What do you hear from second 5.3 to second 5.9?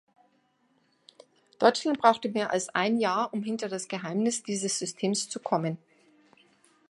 kommen.